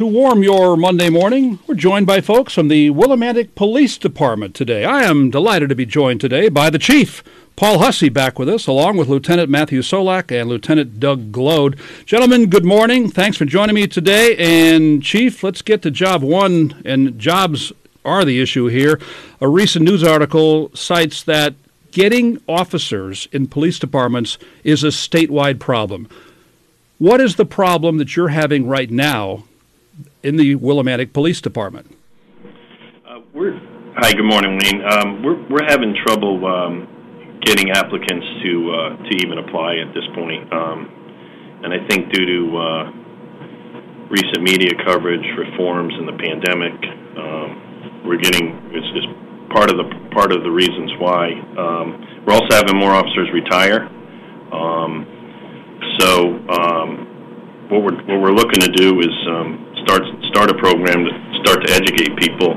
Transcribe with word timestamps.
To 0.00 0.06
warm 0.06 0.42
your 0.42 0.78
Monday 0.78 1.10
morning, 1.10 1.58
we're 1.66 1.74
joined 1.74 2.06
by 2.06 2.22
folks 2.22 2.54
from 2.54 2.68
the 2.68 2.88
Willimantic 2.88 3.54
Police 3.54 3.98
Department 3.98 4.54
today. 4.54 4.82
I 4.82 5.02
am 5.02 5.28
delighted 5.28 5.68
to 5.68 5.74
be 5.74 5.84
joined 5.84 6.22
today 6.22 6.48
by 6.48 6.70
the 6.70 6.78
Chief, 6.78 7.22
Paul 7.54 7.80
Hussey, 7.80 8.08
back 8.08 8.38
with 8.38 8.48
us, 8.48 8.66
along 8.66 8.96
with 8.96 9.10
Lieutenant 9.10 9.50
Matthew 9.50 9.82
Solak 9.82 10.32
and 10.32 10.48
Lieutenant 10.48 11.00
Doug 11.00 11.30
Glode. 11.32 11.78
Gentlemen, 12.06 12.48
good 12.48 12.64
morning. 12.64 13.10
Thanks 13.10 13.36
for 13.36 13.44
joining 13.44 13.74
me 13.74 13.86
today. 13.86 14.36
And, 14.38 15.02
Chief, 15.02 15.42
let's 15.42 15.60
get 15.60 15.82
to 15.82 15.90
job 15.90 16.22
one, 16.22 16.80
and 16.86 17.18
jobs 17.18 17.70
are 18.02 18.24
the 18.24 18.40
issue 18.40 18.68
here. 18.68 18.98
A 19.42 19.48
recent 19.48 19.84
news 19.84 20.02
article 20.02 20.70
cites 20.74 21.22
that 21.24 21.52
getting 21.90 22.40
officers 22.48 23.28
in 23.32 23.48
police 23.48 23.78
departments 23.78 24.38
is 24.64 24.82
a 24.82 24.86
statewide 24.86 25.60
problem. 25.60 26.08
What 26.96 27.20
is 27.20 27.36
the 27.36 27.44
problem 27.44 27.98
that 27.98 28.16
you're 28.16 28.28
having 28.28 28.66
right 28.66 28.90
now 28.90 29.44
in 30.22 30.36
the 30.36 30.56
Willimantic 30.56 31.12
Police 31.12 31.40
Department? 31.40 31.96
Uh, 33.06 33.20
we're 33.32 33.58
hi, 33.96 34.12
good 34.12 34.24
morning, 34.24 34.58
Wayne. 34.62 34.82
Um, 34.84 35.22
we're 35.22 35.40
we're 35.48 35.66
having 35.66 35.94
trouble 36.06 36.44
um, 36.46 37.38
getting 37.42 37.70
applicants 37.70 38.26
to 38.44 38.52
uh, 38.70 38.96
to 38.96 39.10
even 39.24 39.38
apply 39.38 39.76
at 39.76 39.94
this 39.94 40.04
point, 40.14 40.52
um, 40.52 40.78
and 41.64 41.72
I 41.72 41.86
think 41.88 42.12
due 42.12 42.26
to 42.26 42.56
uh, 42.56 42.84
recent 44.10 44.42
media 44.42 44.72
coverage, 44.84 45.24
reforms, 45.36 45.94
and 45.96 46.06
the 46.08 46.18
pandemic, 46.18 46.76
um, 47.16 48.02
we're 48.06 48.20
getting 48.20 48.70
it's 48.72 48.90
just 48.94 49.08
part 49.50 49.70
of 49.70 49.76
the 49.76 49.88
part 50.12 50.32
of 50.32 50.42
the 50.42 50.50
reasons 50.50 50.92
why. 50.98 51.32
Um, 51.56 52.24
we're 52.26 52.34
also 52.34 52.54
having 52.54 52.76
more 52.76 52.92
officers 52.92 53.28
retire. 53.32 53.88
Um, 54.52 55.06
so 55.98 56.40
what 57.70 57.82
we're 57.86 57.96
what 58.02 58.18
we're 58.20 58.34
looking 58.34 58.60
to 58.60 58.72
do 58.74 58.98
is 58.98 59.14
start 59.84 60.02
start 60.30 60.50
a 60.50 60.56
program 60.58 61.04
to 61.04 61.12
start 61.42 61.66
to 61.66 61.70
educate 61.72 62.16
people 62.16 62.52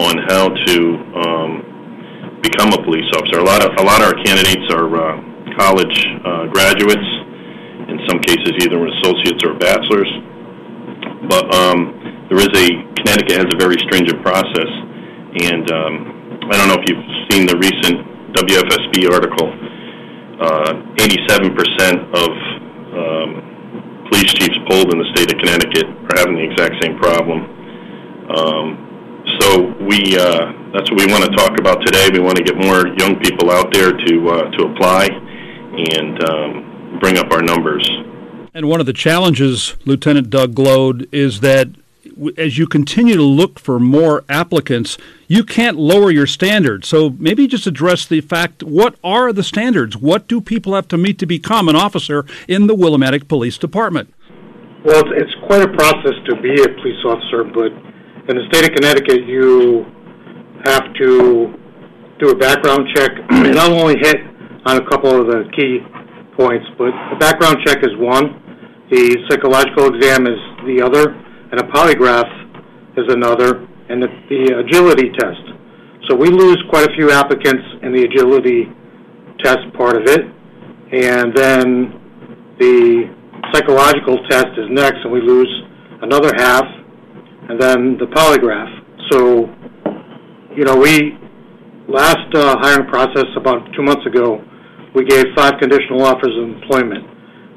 on 0.00 0.14
how 0.28 0.48
to 0.48 0.76
um, 1.20 1.50
become 2.40 2.72
a 2.72 2.80
police 2.82 3.06
officer. 3.16 3.40
A 3.40 3.44
lot 3.44 3.62
of 3.64 3.70
a 3.78 3.84
lot 3.84 4.00
of 4.00 4.12
our 4.12 4.18
candidates 4.24 4.66
are 4.72 4.88
uh, 4.88 5.16
college 5.56 5.96
uh, 6.24 6.46
graduates, 6.48 7.08
in 7.88 7.98
some 8.08 8.18
cases 8.20 8.52
either 8.64 8.80
associates 9.00 9.44
or 9.44 9.54
bachelors. 9.58 10.10
But 11.28 11.44
um, 11.54 12.26
there 12.28 12.40
is 12.40 12.52
a 12.56 12.68
Connecticut 13.02 13.36
has 13.36 13.48
a 13.52 13.58
very 13.58 13.76
stringent 13.84 14.22
process, 14.22 14.70
and 15.44 15.64
um, 15.70 15.94
I 16.50 16.56
don't 16.56 16.68
know 16.68 16.78
if 16.78 16.86
you've 16.88 17.06
seen 17.30 17.46
the 17.46 17.58
recent 17.58 17.98
WFSB 18.34 19.10
article. 19.12 19.52
Uh, 20.42 20.74
87% 20.98 21.54
of 22.18 22.30
um, 22.98 23.51
police 24.12 24.32
chiefs 24.34 24.58
polled 24.68 24.92
in 24.92 24.98
the 25.00 25.08
state 25.16 25.32
of 25.32 25.38
Connecticut 25.40 25.88
are 25.88 26.16
having 26.20 26.36
the 26.36 26.44
exact 26.44 26.76
same 26.84 26.98
problem. 26.98 27.48
Um, 28.28 28.66
so 29.40 29.72
we 29.88 30.16
uh, 30.18 30.52
that's 30.76 30.90
what 30.90 31.00
we 31.00 31.06
want 31.10 31.24
to 31.24 31.32
talk 31.34 31.58
about 31.58 31.80
today. 31.80 32.10
We 32.12 32.20
want 32.20 32.36
to 32.36 32.44
get 32.44 32.56
more 32.56 32.88
young 32.98 33.18
people 33.18 33.50
out 33.50 33.72
there 33.72 33.92
to 33.92 34.28
uh, 34.28 34.50
to 34.50 34.64
apply 34.68 35.08
and 35.08 36.22
um, 36.28 36.98
bring 37.00 37.16
up 37.16 37.32
our 37.32 37.42
numbers. 37.42 37.88
And 38.54 38.68
one 38.68 38.80
of 38.80 38.86
the 38.86 38.92
challenges, 38.92 39.76
Lieutenant 39.86 40.28
Doug 40.28 40.54
Glode, 40.54 41.08
is 41.10 41.40
that 41.40 41.68
as 42.36 42.58
you 42.58 42.66
continue 42.66 43.16
to 43.16 43.22
look 43.22 43.58
for 43.58 43.78
more 43.78 44.24
applicants, 44.28 44.98
you 45.26 45.44
can't 45.44 45.76
lower 45.76 46.10
your 46.10 46.26
standards. 46.26 46.88
So 46.88 47.10
maybe 47.18 47.46
just 47.46 47.66
address 47.66 48.06
the 48.06 48.20
fact 48.20 48.62
what 48.62 48.96
are 49.02 49.32
the 49.32 49.42
standards? 49.42 49.96
What 49.96 50.28
do 50.28 50.40
people 50.40 50.74
have 50.74 50.88
to 50.88 50.98
meet 50.98 51.18
to 51.20 51.26
become 51.26 51.68
an 51.68 51.76
officer 51.76 52.24
in 52.48 52.66
the 52.66 52.74
Willimantic 52.74 53.28
Police 53.28 53.58
Department? 53.58 54.12
Well, 54.84 55.02
it's, 55.14 55.34
quite 55.46 55.62
a 55.62 55.72
process 55.76 56.14
to 56.26 56.40
be 56.40 56.54
a 56.62 56.68
police 56.80 57.04
officer, 57.04 57.44
but 57.44 57.70
in 58.30 58.36
the 58.36 58.46
state 58.50 58.64
of 58.64 58.74
Connecticut, 58.74 59.26
you 59.26 59.84
have 60.64 60.92
to 60.94 61.54
do 62.18 62.30
a 62.30 62.36
background 62.36 62.88
check 62.94 63.10
and 63.30 63.58
I'll 63.58 63.74
only 63.74 63.98
hit 63.98 64.16
on 64.64 64.76
a 64.78 64.88
couple 64.88 65.10
of 65.10 65.26
the 65.26 65.44
key 65.56 65.78
points, 66.36 66.66
but 66.78 66.90
the 67.10 67.16
background 67.18 67.58
check 67.66 67.78
is 67.82 67.90
one, 67.98 68.42
the 68.90 69.18
psychological 69.28 69.94
exam 69.94 70.26
is 70.26 70.38
the 70.66 70.82
other, 70.82 71.14
and 71.52 71.60
a 71.60 71.64
polygraph 71.64 72.32
is 72.96 73.12
another, 73.12 73.68
and 73.88 74.02
the, 74.02 74.08
the 74.28 74.64
agility 74.64 75.12
test. 75.20 75.44
So 76.08 76.16
we 76.16 76.28
lose 76.28 76.56
quite 76.70 76.88
a 76.88 76.94
few 76.96 77.12
applicants 77.12 77.62
in 77.82 77.92
the 77.92 78.08
agility 78.08 78.72
test 79.44 79.60
part 79.76 79.96
of 79.96 80.08
it, 80.08 80.22
and 80.92 81.36
then 81.36 82.00
the 82.58 83.12
psychological 83.52 84.16
test 84.28 84.48
is 84.56 84.66
next, 84.70 85.04
and 85.04 85.12
we 85.12 85.20
lose 85.20 85.50
another 86.00 86.32
half, 86.36 86.64
and 87.48 87.60
then 87.60 87.98
the 87.98 88.06
polygraph. 88.06 88.72
So, 89.10 89.52
you 90.56 90.64
know, 90.64 90.76
we 90.76 91.18
last 91.86 92.32
uh, 92.34 92.56
hiring 92.60 92.88
process 92.88 93.26
about 93.36 93.60
two 93.76 93.82
months 93.82 94.06
ago, 94.06 94.42
we 94.94 95.04
gave 95.04 95.24
five 95.36 95.60
conditional 95.60 96.02
offers 96.02 96.32
of 96.36 96.48
employment. 96.48 97.04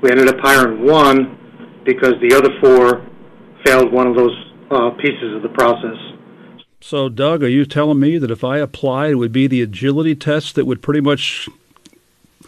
We 0.01 0.11
ended 0.11 0.27
up 0.27 0.35
hiring 0.41 0.85
one 0.85 1.81
because 1.85 2.13
the 2.21 2.35
other 2.35 2.49
four 2.59 3.14
failed 3.65 3.91
one 3.91 4.07
of 4.07 4.15
those 4.15 4.35
uh, 4.71 4.91
pieces 4.91 5.35
of 5.35 5.41
the 5.41 5.49
process. 5.49 5.97
So, 6.79 7.09
Doug, 7.09 7.43
are 7.43 7.47
you 7.47 7.65
telling 7.65 7.99
me 7.99 8.17
that 8.19 8.29
if 8.29 8.43
I 8.43 8.59
applied, 8.59 9.11
it 9.11 9.15
would 9.15 9.31
be 9.31 9.47
the 9.47 9.61
agility 9.61 10.15
test 10.15 10.55
that 10.55 10.65
would 10.65 10.81
pretty 10.81 11.01
much 11.01 11.49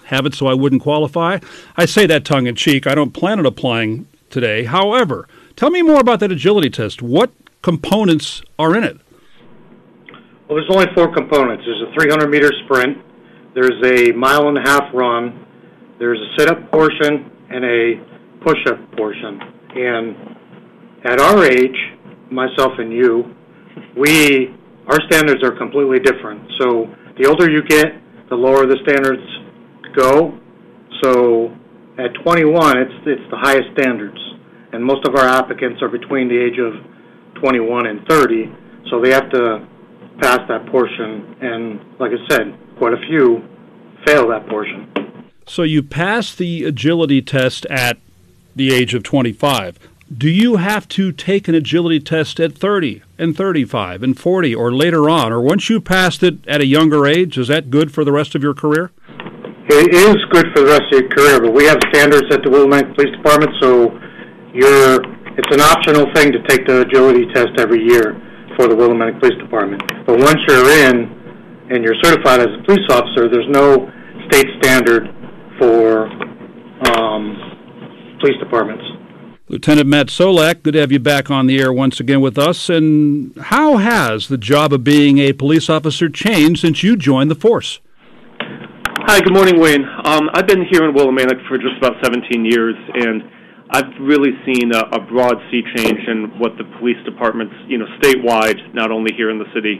have 0.05 0.25
it 0.25 0.35
so 0.35 0.47
I 0.47 0.53
wouldn't 0.53 0.83
qualify? 0.83 1.39
I 1.75 1.85
say 1.85 2.05
that 2.05 2.23
tongue 2.23 2.45
in 2.45 2.55
cheek. 2.55 2.85
I 2.85 2.93
don't 2.93 3.11
plan 3.11 3.39
on 3.39 3.45
applying 3.45 4.07
today. 4.29 4.65
However, 4.65 5.27
tell 5.55 5.71
me 5.71 5.81
more 5.81 5.99
about 5.99 6.19
that 6.19 6.31
agility 6.31 6.69
test. 6.69 7.01
What 7.01 7.31
components 7.63 8.43
are 8.59 8.75
in 8.75 8.83
it? 8.83 8.97
Well, 10.47 10.59
there's 10.59 10.69
only 10.69 10.87
four 10.95 11.13
components. 11.13 11.63
There's 11.65 11.81
a 11.89 11.93
300 11.93 12.29
meter 12.29 12.51
sprint, 12.63 12.99
there's 13.53 13.83
a 13.83 14.11
mile 14.13 14.47
and 14.47 14.57
a 14.57 14.61
half 14.61 14.93
run, 14.93 15.45
there's 15.99 16.19
a 16.19 16.39
sit 16.39 16.49
up 16.49 16.71
portion, 16.71 17.31
and 17.49 17.65
a 17.65 17.95
push 18.45 18.59
up 18.67 18.95
portion. 18.95 19.41
And 19.75 20.36
at 21.03 21.19
our 21.19 21.45
age, 21.45 21.77
myself 22.31 22.73
and 22.77 22.91
you, 22.91 23.35
we 23.95 24.53
our 24.87 24.99
standards 25.07 25.43
are 25.43 25.51
completely 25.51 25.99
different. 25.99 26.49
So 26.59 26.87
the 27.17 27.27
older 27.27 27.49
you 27.49 27.61
get, 27.61 27.87
the 28.29 28.35
lower 28.35 28.65
the 28.65 28.77
standards 28.83 29.23
go. 29.95 30.39
So 31.03 31.55
at 31.97 32.13
21, 32.23 32.77
it's 32.77 32.93
it's 33.05 33.29
the 33.29 33.37
highest 33.37 33.69
standards, 33.77 34.17
and 34.71 34.83
most 34.83 35.05
of 35.07 35.15
our 35.15 35.27
applicants 35.27 35.81
are 35.81 35.89
between 35.89 36.27
the 36.27 36.37
age 36.37 36.57
of 36.59 36.73
21 37.41 37.87
and 37.87 38.07
30. 38.07 38.53
So 38.89 39.01
they 39.01 39.11
have 39.11 39.29
to 39.31 39.67
pass 40.19 40.39
that 40.47 40.65
portion, 40.71 41.35
and 41.41 41.99
like 41.99 42.11
I 42.11 42.27
said, 42.29 42.57
quite 42.77 42.93
a 42.93 43.01
few 43.07 43.43
fail 44.05 44.27
that 44.29 44.47
portion. 44.47 44.91
So 45.45 45.63
you 45.63 45.83
pass 45.83 46.35
the 46.35 46.63
agility 46.63 47.21
test 47.21 47.65
at 47.67 47.97
the 48.55 48.73
age 48.73 48.93
of 48.93 49.03
25 49.03 49.79
do 50.15 50.29
you 50.29 50.55
have 50.55 50.87
to 50.87 51.11
take 51.11 51.47
an 51.47 51.55
agility 51.55 51.99
test 51.99 52.39
at 52.39 52.57
30 52.57 53.01
and 53.17 53.35
35 53.35 54.03
and 54.03 54.17
40 54.17 54.55
or 54.55 54.73
later 54.73 55.09
on? 55.09 55.33
Or 55.33 55.41
once 55.41 55.69
you 55.69 55.81
passed 55.81 56.23
it 56.23 56.47
at 56.47 56.61
a 56.61 56.65
younger 56.65 57.05
age, 57.05 57.37
is 57.37 57.49
that 57.49 57.69
good 57.69 57.93
for 57.93 58.05
the 58.05 58.11
rest 58.11 58.33
of 58.33 58.41
your 58.41 58.53
career? 58.53 58.91
It 59.69 59.93
is 59.93 60.15
good 60.31 60.47
for 60.55 60.63
the 60.63 60.71
rest 60.71 60.93
of 60.93 61.01
your 61.01 61.09
career, 61.09 61.41
but 61.41 61.51
we 61.53 61.65
have 61.65 61.77
standards 61.91 62.33
at 62.33 62.41
the 62.41 62.49
Willimantic 62.49 62.95
Police 62.95 63.15
Department, 63.17 63.51
so 63.59 63.91
you're 64.53 65.03
it's 65.37 65.53
an 65.53 65.61
optional 65.61 66.07
thing 66.15 66.31
to 66.31 66.41
take 66.47 66.65
the 66.65 66.81
agility 66.81 67.27
test 67.31 67.59
every 67.59 67.83
year 67.83 68.17
for 68.55 68.67
the 68.67 68.73
Willimantic 68.73 69.19
Police 69.19 69.37
Department. 69.37 69.83
But 70.07 70.17
once 70.17 70.39
you're 70.47 70.71
in 70.87 71.67
and 71.69 71.83
you're 71.83 71.99
certified 72.01 72.39
as 72.39 72.47
a 72.47 72.63
police 72.65 72.87
officer, 72.89 73.29
there's 73.29 73.45
no 73.49 73.91
state 74.29 74.47
standard 74.63 75.13
for 75.59 76.07
um, 76.89 78.17
police 78.19 78.39
departments. 78.39 78.83
Lieutenant 79.49 79.87
Matt 79.87 80.07
Solak, 80.07 80.61
good 80.61 80.73
to 80.73 80.81
have 80.81 80.91
you 80.91 80.99
back 80.99 81.31
on 81.31 81.47
the 81.47 81.57
air 81.57 81.71
once 81.71 82.01
again 82.01 82.19
with 82.19 82.37
us. 82.37 82.69
And 82.69 83.33
how 83.37 83.77
has 83.77 84.27
the 84.27 84.37
job 84.37 84.73
of 84.73 84.83
being 84.83 85.19
a 85.19 85.31
police 85.31 85.69
officer 85.69 86.09
changed 86.09 86.59
since 86.59 86.83
you 86.83 86.97
joined 86.97 87.31
the 87.31 87.35
force? 87.35 87.79
Hi, 88.41 89.21
good 89.21 89.31
morning, 89.31 89.57
Wayne. 89.57 89.85
Um, 90.03 90.29
I've 90.33 90.47
been 90.47 90.65
here 90.69 90.83
in 90.83 90.93
Willimantic 90.93 91.47
for 91.47 91.57
just 91.57 91.77
about 91.77 91.93
17 92.03 92.43
years, 92.43 92.75
and 92.93 93.23
I've 93.71 93.87
really 94.01 94.31
seen 94.45 94.73
a, 94.73 94.79
a 94.91 94.99
broad 94.99 95.37
sea 95.49 95.63
change 95.77 95.99
in 96.09 96.37
what 96.39 96.57
the 96.57 96.65
police 96.77 96.99
departments, 97.05 97.55
you 97.67 97.77
know, 97.77 97.87
statewide, 98.03 98.73
not 98.73 98.91
only 98.91 99.13
here 99.15 99.29
in 99.29 99.39
the 99.39 99.47
city, 99.55 99.79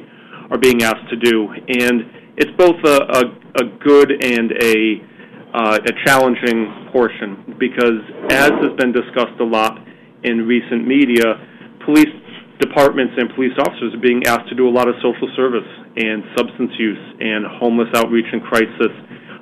are 0.50 0.58
being 0.58 0.81
asked 0.81 1.10
to 1.10 1.18
do. 1.18 1.50
And 1.52 2.08
it's 2.38 2.56
both 2.56 2.78
a, 2.86 3.04
a, 3.04 3.22
a 3.60 3.78
good 3.84 4.12
and 4.24 4.54
a 4.63 5.04
a 5.57 5.94
challenging 6.06 6.89
portion 6.92 7.56
because, 7.59 8.01
as 8.30 8.51
has 8.62 8.74
been 8.77 8.92
discussed 8.92 9.39
a 9.39 9.44
lot 9.44 9.77
in 10.24 10.45
recent 10.45 10.86
media, 10.86 11.25
police 11.86 12.13
departments 12.59 13.13
and 13.18 13.33
police 13.33 13.54
officers 13.59 13.94
are 13.94 14.01
being 14.01 14.21
asked 14.25 14.50
to 14.50 14.56
do 14.56 14.68
a 14.68 14.74
lot 14.74 14.88
of 14.88 14.95
social 15.01 15.30
service 15.36 15.68
and 15.98 16.24
substance 16.38 16.71
use 16.77 17.01
and 17.19 17.45
homeless 17.57 17.89
outreach 17.95 18.25
and 18.31 18.42
crisis, 18.44 18.94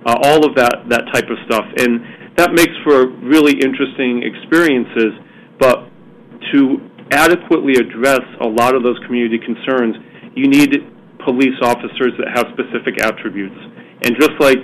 uh, 0.05 0.15
all 0.23 0.45
of 0.45 0.55
that 0.55 0.87
that 0.89 1.03
type 1.11 1.27
of 1.27 1.37
stuff, 1.45 1.65
and 1.79 1.99
that 2.37 2.51
makes 2.51 2.75
for 2.83 3.07
really 3.23 3.55
interesting 3.59 4.23
experiences. 4.23 5.15
But 5.59 5.87
to 6.51 6.79
adequately 7.11 7.75
address 7.75 8.23
a 8.41 8.47
lot 8.47 8.75
of 8.75 8.83
those 8.83 8.99
community 9.05 9.39
concerns, 9.39 9.95
you 10.35 10.47
need 10.47 10.75
police 11.23 11.55
officers 11.61 12.11
that 12.19 12.29
have 12.35 12.45
specific 12.53 13.01
attributes. 13.01 13.55
And 14.03 14.15
just 14.19 14.35
like 14.39 14.59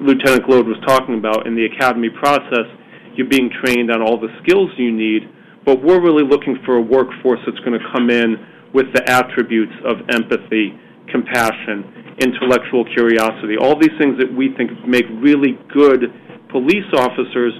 Lieutenant 0.00 0.44
Glode 0.46 0.66
was 0.66 0.78
talking 0.86 1.18
about 1.18 1.46
in 1.46 1.54
the 1.54 1.66
academy 1.66 2.10
process, 2.10 2.66
you're 3.14 3.28
being 3.28 3.50
trained 3.62 3.90
on 3.90 4.02
all 4.02 4.18
the 4.18 4.32
skills 4.42 4.70
you 4.76 4.90
need, 4.90 5.22
but 5.64 5.82
we're 5.82 6.02
really 6.02 6.24
looking 6.24 6.58
for 6.66 6.76
a 6.76 6.82
workforce 6.82 7.38
that's 7.46 7.58
going 7.60 7.78
to 7.78 7.86
come 7.94 8.10
in 8.10 8.36
with 8.74 8.86
the 8.92 9.08
attributes 9.08 9.72
of 9.86 10.02
empathy, 10.10 10.74
compassion, 11.10 12.16
intellectual 12.18 12.84
curiosity, 12.94 13.56
all 13.56 13.78
these 13.78 13.94
things 13.98 14.18
that 14.18 14.30
we 14.34 14.50
think 14.58 14.70
make 14.86 15.06
really 15.22 15.58
good 15.72 16.10
police 16.50 16.86
officers 16.94 17.54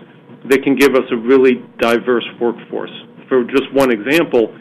that 0.50 0.62
can 0.62 0.76
give 0.76 0.94
us 0.94 1.06
a 1.10 1.16
really 1.16 1.62
diverse 1.78 2.26
workforce. 2.40 2.92
For 3.28 3.44
just 3.44 3.72
one 3.72 3.90
example, 3.90 4.54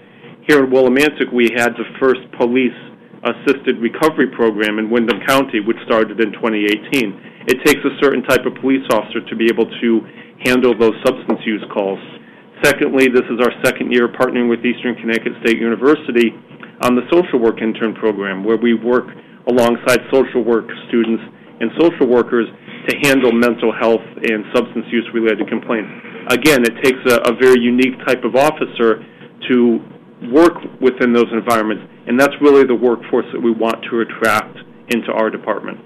here 0.48 0.64
in 0.64 0.72
Willimantic, 0.72 1.32
we 1.34 1.50
had 1.56 1.74
the 1.74 1.86
first 2.00 2.22
police 2.38 2.76
assisted 3.24 3.80
recovery 3.80 4.28
program 4.28 4.80
in 4.80 4.90
Windham 4.90 5.20
County, 5.26 5.60
which 5.60 5.78
started 5.86 6.20
in 6.20 6.34
2018. 6.34 7.33
It 7.48 7.60
takes 7.66 7.84
a 7.84 7.94
certain 8.02 8.24
type 8.24 8.46
of 8.46 8.56
police 8.62 8.86
officer 8.92 9.20
to 9.20 9.36
be 9.36 9.52
able 9.52 9.68
to 9.68 9.90
handle 10.46 10.78
those 10.78 10.96
substance 11.04 11.40
use 11.46 11.64
calls. 11.74 12.00
Secondly, 12.64 13.08
this 13.12 13.28
is 13.28 13.44
our 13.44 13.52
second 13.64 13.92
year 13.92 14.08
partnering 14.08 14.48
with 14.50 14.64
Eastern 14.64 14.96
Connecticut 14.96 15.34
State 15.44 15.60
University 15.60 16.32
on 16.82 16.96
the 16.96 17.04
social 17.12 17.40
work 17.40 17.62
intern 17.62 17.94
program, 17.96 18.44
where 18.44 18.58
we 18.58 18.74
work 18.74 19.12
alongside 19.48 20.00
social 20.12 20.44
work 20.44 20.66
students 20.88 21.24
and 21.60 21.72
social 21.80 22.08
workers 22.08 22.48
to 22.88 22.96
handle 23.04 23.32
mental 23.32 23.72
health 23.72 24.04
and 24.24 24.44
substance 24.56 24.86
use 24.92 25.08
related 25.14 25.48
complaints. 25.48 25.92
Again, 26.32 26.64
it 26.64 26.76
takes 26.84 27.00
a, 27.12 27.28
a 27.28 27.36
very 27.36 27.60
unique 27.60 28.00
type 28.08 28.24
of 28.24 28.36
officer 28.36 29.04
to 29.52 29.84
work 30.32 30.56
within 30.80 31.12
those 31.12 31.28
environments, 31.32 31.84
and 32.08 32.20
that's 32.20 32.34
really 32.40 32.64
the 32.64 32.76
workforce 32.76 33.26
that 33.34 33.40
we 33.40 33.52
want 33.52 33.84
to 33.92 34.00
attract 34.02 34.58
into 34.90 35.12
our 35.12 35.30
department. 35.30 35.80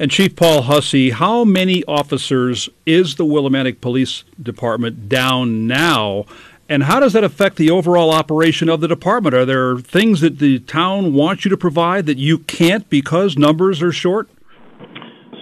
And 0.00 0.10
Chief 0.10 0.34
Paul 0.34 0.62
Hussey, 0.62 1.10
how 1.10 1.44
many 1.44 1.84
officers 1.84 2.70
is 2.86 3.16
the 3.16 3.24
Willimantic 3.26 3.82
Police 3.82 4.24
Department 4.42 5.10
down 5.10 5.66
now? 5.66 6.24
And 6.70 6.84
how 6.84 7.00
does 7.00 7.12
that 7.12 7.22
affect 7.22 7.56
the 7.56 7.68
overall 7.68 8.10
operation 8.10 8.70
of 8.70 8.80
the 8.80 8.88
department? 8.88 9.34
Are 9.34 9.44
there 9.44 9.76
things 9.76 10.22
that 10.22 10.38
the 10.38 10.60
town 10.60 11.12
wants 11.12 11.44
you 11.44 11.50
to 11.50 11.56
provide 11.58 12.06
that 12.06 12.16
you 12.16 12.38
can't 12.38 12.88
because 12.88 13.36
numbers 13.36 13.82
are 13.82 13.92
short? 13.92 14.30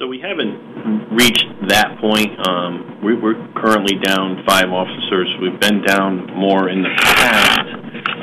So 0.00 0.08
we 0.08 0.18
haven't 0.18 1.14
reached 1.14 1.46
that 1.68 1.96
point. 2.00 2.44
Um, 2.48 2.98
we, 3.04 3.12
are 3.14 3.52
currently 3.54 3.96
down 4.00 4.42
five 4.44 4.70
officers. 4.70 5.36
We've 5.40 5.60
been 5.60 5.84
down 5.84 6.34
more 6.34 6.68
in 6.68 6.82
the 6.82 6.90
past 6.96 7.60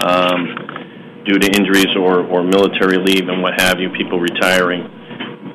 um, 0.04 1.24
due 1.24 1.40
to 1.40 1.48
injuries 1.58 1.96
or, 1.96 2.28
or 2.28 2.44
military 2.44 2.98
leave 2.98 3.30
and 3.30 3.42
what 3.42 3.54
have 3.62 3.80
you, 3.80 3.90
people 3.92 4.20
retiring. 4.20 4.92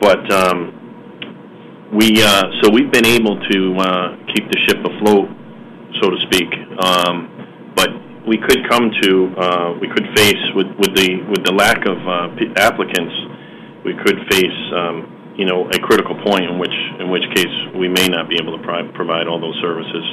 But 0.01 0.33
um, 0.33 1.91
we 1.93 2.23
uh, 2.23 2.43
so 2.63 2.71
we've 2.71 2.91
been 2.91 3.07
able 3.07 3.39
to 3.39 3.77
uh, 3.79 4.17
keep 4.33 4.51
the 4.51 4.59
ship 4.67 4.79
afloat, 4.85 5.29
so 6.01 6.11
to 6.11 6.17
speak. 6.27 6.49
Um, 6.83 7.73
but 7.77 7.91
we 8.27 8.39
could 8.39 8.69
come 8.69 8.91
to 9.03 9.35
uh, 9.37 9.79
we 9.81 9.89
could 9.89 10.07
face 10.15 10.43
with, 10.55 10.69
with 10.79 10.95
the 10.97 11.23
with 11.29 11.45
the 11.45 11.53
lack 11.53 11.85
of 11.87 11.99
uh, 11.99 12.31
applicants, 12.57 13.15
we 13.85 13.95
could 13.95 14.19
face 14.31 14.61
um, 14.75 15.35
you 15.37 15.47
know 15.47 15.69
a 15.69 15.79
critical 15.79 16.15
point 16.25 16.45
in 16.45 16.59
which 16.59 16.77
in 16.99 17.11
which 17.11 17.25
case 17.35 17.53
we 17.75 17.89
may 17.89 18.09
not 18.09 18.29
be 18.29 18.37
able 18.41 18.57
to 18.57 18.63
pro- 18.63 18.91
provide 18.93 19.27
all 19.27 19.41
those 19.41 19.59
services. 19.61 20.05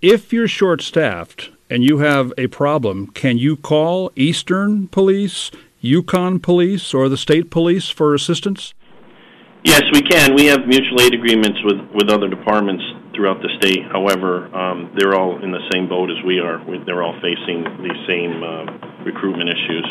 If 0.00 0.32
you're 0.32 0.48
short 0.48 0.80
staffed 0.80 1.50
and 1.68 1.84
you 1.84 1.98
have 1.98 2.32
a 2.38 2.46
problem, 2.46 3.08
can 3.08 3.36
you 3.36 3.56
call 3.56 4.10
Eastern 4.16 4.88
Police, 4.88 5.50
UConn 5.82 6.42
Police, 6.42 6.94
or 6.94 7.08
the 7.08 7.18
state 7.18 7.50
police 7.50 7.90
for 7.90 8.14
assistance? 8.14 8.72
Yes, 9.62 9.82
we 9.92 10.00
can. 10.00 10.34
We 10.34 10.46
have 10.46 10.66
mutual 10.66 11.02
aid 11.02 11.12
agreements 11.12 11.58
with, 11.64 11.78
with 11.94 12.10
other 12.10 12.28
departments 12.28 12.82
throughout 13.14 13.42
the 13.42 13.50
state. 13.58 13.84
However, 13.92 14.46
um, 14.56 14.90
they're 14.96 15.14
all 15.14 15.42
in 15.42 15.50
the 15.50 15.60
same 15.72 15.86
boat 15.88 16.10
as 16.10 16.16
we 16.24 16.38
are. 16.40 16.64
They're 16.86 17.02
all 17.02 17.18
facing 17.20 17.64
these 17.82 18.06
same 18.08 18.42
uh, 18.42 18.64
recruitment 19.04 19.50
issues. 19.50 19.86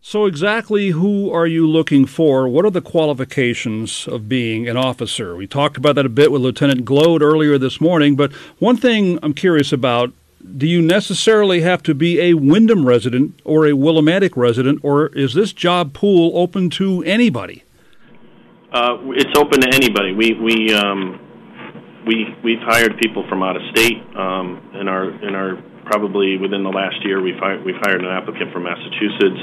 So, 0.00 0.26
exactly 0.26 0.90
who 0.90 1.30
are 1.30 1.46
you 1.46 1.66
looking 1.66 2.06
for? 2.06 2.48
What 2.48 2.64
are 2.64 2.70
the 2.70 2.80
qualifications 2.80 4.06
of 4.06 4.28
being 4.28 4.68
an 4.68 4.76
officer? 4.76 5.34
We 5.36 5.46
talked 5.46 5.76
about 5.76 5.96
that 5.96 6.06
a 6.06 6.10
bit 6.10 6.30
with 6.30 6.40
Lieutenant 6.40 6.84
Glode 6.84 7.22
earlier 7.22 7.58
this 7.58 7.80
morning, 7.80 8.14
but 8.14 8.32
one 8.58 8.76
thing 8.76 9.18
I'm 9.22 9.34
curious 9.34 9.72
about 9.72 10.12
do 10.56 10.66
you 10.66 10.82
necessarily 10.82 11.62
have 11.62 11.82
to 11.84 11.94
be 11.94 12.20
a 12.20 12.34
Windham 12.34 12.86
resident 12.86 13.40
or 13.44 13.66
a 13.66 13.72
Willimantic 13.72 14.36
resident, 14.36 14.80
or 14.82 15.06
is 15.08 15.32
this 15.32 15.52
job 15.54 15.94
pool 15.94 16.32
open 16.38 16.68
to 16.70 17.02
anybody? 17.04 17.64
Uh, 18.74 18.98
it's 19.14 19.30
open 19.38 19.60
to 19.60 19.70
anybody. 19.70 20.10
We 20.10 20.34
we 20.34 20.74
um, 20.74 22.02
we 22.10 22.26
we've 22.42 22.58
hired 22.66 22.98
people 22.98 23.24
from 23.28 23.40
out 23.40 23.54
of 23.54 23.62
state. 23.70 24.02
Um, 24.18 24.58
in 24.74 24.88
our 24.88 25.14
in 25.22 25.36
our 25.36 25.62
probably 25.86 26.38
within 26.38 26.64
the 26.64 26.74
last 26.74 26.98
year, 27.04 27.22
we've 27.22 27.38
hired, 27.38 27.64
we've 27.64 27.78
hired 27.86 28.02
an 28.02 28.10
applicant 28.10 28.50
from 28.52 28.64
Massachusetts. 28.64 29.42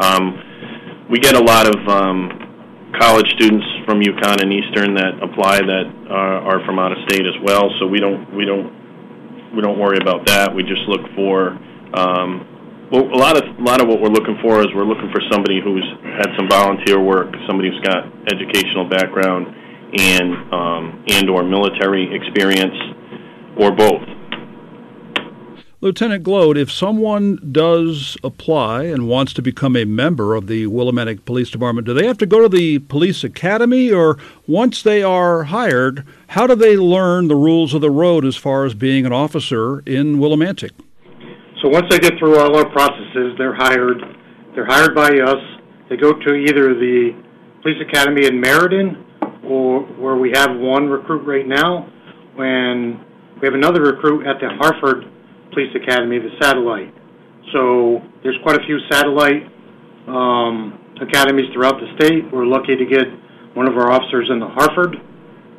Um, 0.00 1.04
we 1.10 1.20
get 1.20 1.36
a 1.36 1.44
lot 1.44 1.68
of 1.68 1.76
um, 1.86 2.88
college 2.98 3.28
students 3.36 3.66
from 3.84 4.00
UConn 4.00 4.40
and 4.40 4.48
Eastern 4.48 4.94
that 4.96 5.20
apply 5.20 5.60
that 5.60 5.84
are, 6.08 6.56
are 6.56 6.64
from 6.64 6.78
out 6.78 6.92
of 6.92 6.98
state 7.04 7.26
as 7.28 7.36
well. 7.44 7.68
So 7.78 7.86
we 7.86 8.00
don't 8.00 8.24
we 8.34 8.46
don't 8.46 9.52
we 9.54 9.60
don't 9.60 9.78
worry 9.78 9.98
about 10.00 10.24
that. 10.32 10.48
We 10.54 10.62
just 10.62 10.88
look 10.88 11.04
for 11.14 11.60
um, 11.92 12.48
well, 12.92 13.04
a 13.08 13.16
lot 13.16 13.36
of 13.38 13.58
a 13.58 13.62
lot 13.62 13.80
of 13.80 13.88
what 13.88 14.02
we're 14.02 14.12
looking 14.12 14.38
for 14.42 14.60
is 14.60 14.66
we're 14.74 14.84
looking 14.84 15.10
for 15.10 15.22
somebody 15.30 15.60
who's 15.64 15.84
had 16.02 16.28
some 16.36 16.46
volunteer 16.46 17.00
work, 17.00 17.34
somebody 17.48 17.70
who's 17.70 17.80
got 17.80 18.04
educational 18.30 18.86
background, 18.86 19.46
and 19.94 20.52
um, 20.52 21.04
and 21.08 21.30
or 21.30 21.42
military 21.42 22.14
experience, 22.14 22.76
or 23.56 23.72
both. 23.72 24.02
Lieutenant 25.80 26.22
Glode, 26.22 26.56
if 26.56 26.70
someone 26.70 27.40
does 27.50 28.16
apply 28.22 28.84
and 28.84 29.08
wants 29.08 29.32
to 29.32 29.42
become 29.42 29.74
a 29.74 29.84
member 29.84 30.36
of 30.36 30.46
the 30.46 30.66
Willimantic 30.66 31.24
Police 31.24 31.50
Department, 31.50 31.86
do 31.86 31.94
they 31.94 32.06
have 32.06 32.18
to 32.18 32.26
go 32.26 32.42
to 32.42 32.48
the 32.48 32.78
police 32.78 33.24
academy, 33.24 33.90
or 33.90 34.18
once 34.46 34.82
they 34.82 35.02
are 35.02 35.44
hired, 35.44 36.06
how 36.28 36.46
do 36.46 36.54
they 36.54 36.76
learn 36.76 37.26
the 37.26 37.34
rules 37.34 37.74
of 37.74 37.80
the 37.80 37.90
road 37.90 38.24
as 38.24 38.36
far 38.36 38.64
as 38.64 38.74
being 38.74 39.06
an 39.06 39.12
officer 39.12 39.80
in 39.80 40.18
Willimantic? 40.18 40.70
So 41.62 41.68
once 41.68 41.86
they 41.90 42.00
get 42.00 42.18
through 42.18 42.40
all 42.40 42.56
our 42.56 42.68
processes, 42.70 43.34
they're 43.38 43.54
hired. 43.54 44.02
They're 44.54 44.66
hired 44.66 44.96
by 44.96 45.10
us. 45.20 45.38
They 45.88 45.96
go 45.96 46.12
to 46.12 46.34
either 46.34 46.74
the 46.74 47.14
police 47.62 47.78
academy 47.88 48.26
in 48.26 48.40
Meriden, 48.40 49.06
or 49.46 49.82
where 49.96 50.16
we 50.16 50.32
have 50.34 50.50
one 50.58 50.88
recruit 50.88 51.24
right 51.24 51.46
now, 51.46 51.88
when 52.34 52.98
we 53.40 53.46
have 53.46 53.54
another 53.54 53.82
recruit 53.82 54.26
at 54.26 54.40
the 54.40 54.48
Hartford 54.58 55.04
Police 55.52 55.70
Academy, 55.76 56.18
the 56.18 56.34
satellite. 56.40 56.92
So 57.52 58.00
there's 58.24 58.38
quite 58.42 58.56
a 58.60 58.64
few 58.66 58.78
satellite 58.90 59.46
um, 60.08 60.80
academies 61.00 61.46
throughout 61.52 61.78
the 61.78 61.86
state. 61.94 62.24
We're 62.32 62.46
lucky 62.46 62.74
to 62.74 62.86
get 62.86 63.06
one 63.54 63.68
of 63.68 63.76
our 63.76 63.92
officers 63.92 64.28
in 64.32 64.40
the 64.40 64.48
Hartford 64.48 64.96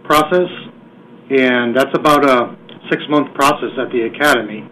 process, 0.04 0.52
and 1.30 1.76
that's 1.78 1.96
about 1.96 2.28
a 2.28 2.58
six-month 2.92 3.34
process 3.36 3.72
at 3.80 3.92
the 3.92 4.12
academy. 4.12 4.68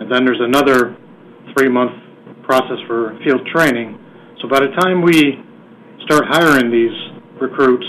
And 0.00 0.10
then 0.10 0.24
there's 0.24 0.40
another 0.40 0.96
three 1.54 1.68
month 1.68 1.92
process 2.42 2.78
for 2.86 3.18
field 3.24 3.46
training. 3.46 3.98
So 4.40 4.48
by 4.48 4.60
the 4.60 4.68
time 4.80 5.02
we 5.02 5.42
start 6.04 6.24
hiring 6.26 6.70
these 6.70 6.96
recruits 7.40 7.86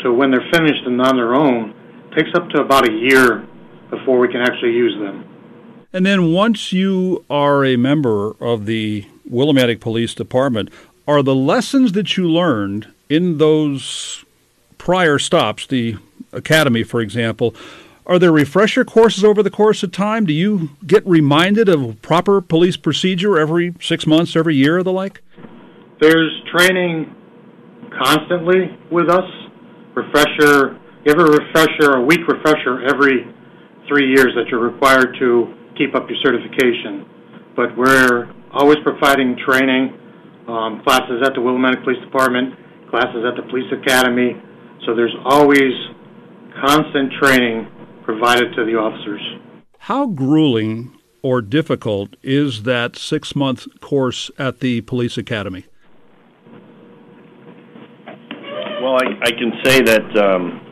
to 0.00 0.12
when 0.12 0.30
they're 0.30 0.48
finished 0.52 0.84
and 0.84 1.00
on 1.00 1.16
their 1.16 1.34
own, 1.34 1.74
it 2.10 2.16
takes 2.16 2.30
up 2.34 2.48
to 2.50 2.60
about 2.60 2.88
a 2.88 2.92
year 2.92 3.46
before 3.90 4.18
we 4.18 4.28
can 4.28 4.40
actually 4.40 4.72
use 4.72 4.94
them. 4.98 5.24
And 5.92 6.04
then 6.04 6.32
once 6.32 6.72
you 6.72 7.24
are 7.30 7.64
a 7.64 7.76
member 7.76 8.32
of 8.40 8.66
the 8.66 9.06
Willimantic 9.30 9.80
Police 9.80 10.14
Department, 10.14 10.68
are 11.08 11.22
the 11.22 11.34
lessons 11.34 11.92
that 11.92 12.16
you 12.16 12.28
learned 12.28 12.92
in 13.08 13.38
those 13.38 14.24
prior 14.78 15.18
stops, 15.18 15.66
the 15.66 15.96
academy, 16.32 16.82
for 16.82 17.00
example, 17.00 17.54
are 18.06 18.18
there 18.18 18.32
refresher 18.32 18.84
courses 18.84 19.24
over 19.24 19.42
the 19.42 19.50
course 19.50 19.82
of 19.82 19.90
time? 19.90 20.26
Do 20.26 20.32
you 20.32 20.70
get 20.86 21.06
reminded 21.06 21.68
of 21.68 22.00
proper 22.02 22.40
police 22.40 22.76
procedure 22.76 23.38
every 23.38 23.74
six 23.80 24.06
months, 24.06 24.36
every 24.36 24.54
year, 24.54 24.78
or 24.78 24.82
the 24.82 24.92
like? 24.92 25.22
There's 26.00 26.30
training 26.54 27.14
constantly 27.98 28.78
with 28.92 29.10
us. 29.10 29.26
Refresher, 29.94 30.78
you 31.04 31.08
have 31.08 31.18
a 31.18 31.24
refresher, 31.24 31.96
a 31.96 32.04
week 32.04 32.20
refresher 32.28 32.86
every 32.86 33.26
three 33.88 34.08
years 34.14 34.32
that 34.36 34.46
you're 34.50 34.60
required 34.60 35.16
to 35.18 35.54
keep 35.76 35.94
up 35.94 36.08
your 36.08 36.18
certification. 36.22 37.06
But 37.56 37.76
we're 37.76 38.30
always 38.52 38.78
providing 38.84 39.36
training, 39.44 39.98
um, 40.46 40.82
classes 40.84 41.22
at 41.24 41.34
the 41.34 41.40
Willimantic 41.40 41.82
Police 41.82 42.02
Department, 42.04 42.54
classes 42.90 43.24
at 43.26 43.34
the 43.34 43.48
Police 43.50 43.72
Academy. 43.72 44.36
So 44.86 44.94
there's 44.94 45.14
always 45.24 45.72
constant 46.62 47.12
training 47.20 47.66
provided 48.06 48.54
to 48.54 48.64
the 48.64 48.76
officers. 48.76 49.20
How 49.80 50.06
grueling 50.06 50.96
or 51.22 51.42
difficult 51.42 52.16
is 52.22 52.62
that 52.62 52.96
six 52.96 53.34
month 53.34 53.66
course 53.80 54.30
at 54.38 54.60
the 54.60 54.80
police 54.82 55.18
academy? 55.18 55.66
Well, 58.80 58.94
I, 58.94 59.06
I 59.22 59.30
can 59.32 59.52
say 59.64 59.82
that 59.82 60.06
um, 60.16 60.62